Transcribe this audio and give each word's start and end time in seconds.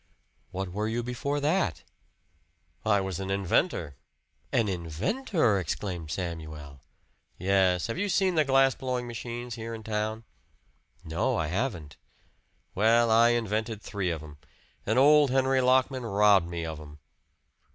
"What 0.49 0.69
were 0.71 0.87
you 0.87 1.03
before 1.03 1.39
that?" 1.41 1.83
"I 2.83 2.99
was 3.01 3.19
an 3.19 3.29
inventor." 3.29 3.97
"An 4.51 4.67
inventor!" 4.67 5.59
exclaimed 5.59 6.09
Samuel. 6.09 6.81
"Yes. 7.37 7.85
Have 7.85 7.99
you 7.99 8.09
seen 8.09 8.33
the 8.33 8.43
glass 8.43 8.73
blowing 8.73 9.05
machines 9.05 9.53
here 9.53 9.75
in 9.75 9.83
town?" 9.83 10.23
"No, 11.03 11.35
I 11.37 11.49
haven't." 11.49 11.97
"Well, 12.73 13.11
I 13.11 13.29
invented 13.29 13.83
three 13.83 14.09
of 14.09 14.21
them. 14.21 14.39
And 14.87 14.97
old 14.97 15.29
Henry 15.29 15.61
Lockman 15.61 16.01
robbed 16.03 16.49
me 16.49 16.65
of 16.65 16.79
them." 16.79 16.97